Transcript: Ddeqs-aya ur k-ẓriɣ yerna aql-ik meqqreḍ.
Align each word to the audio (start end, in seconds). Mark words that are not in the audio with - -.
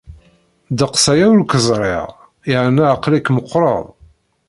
Ddeqs-aya 0.71 1.25
ur 1.33 1.39
k-ẓriɣ 1.43 2.05
yerna 2.51 2.83
aql-ik 2.93 3.27
meqqreḍ. 3.35 3.85